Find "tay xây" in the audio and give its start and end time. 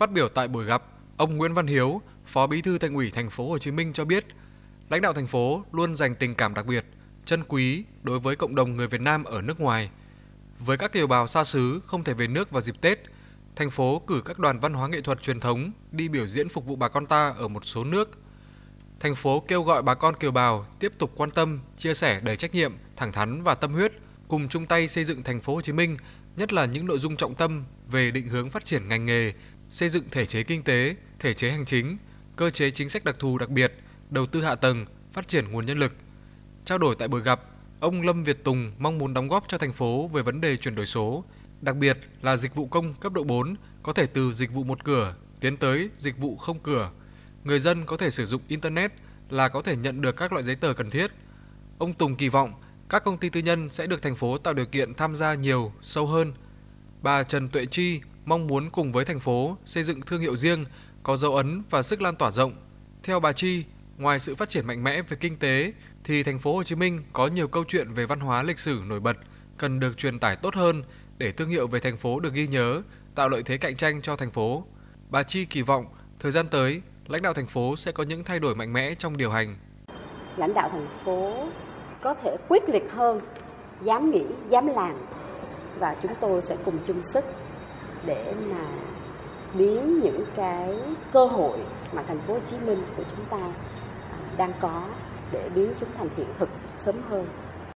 24.66-25.04